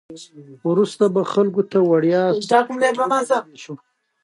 وروسته 0.69 1.03
به 1.13 1.21
خلکو 1.33 1.61
ته 1.71 1.77
وړیا 1.89 2.21
سافټویرونه 2.49 3.15
وویشو 3.31 3.73